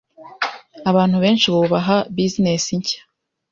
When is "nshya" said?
2.79-3.01